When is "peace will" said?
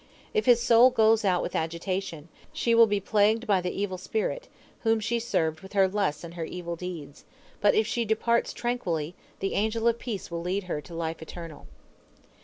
9.99-10.41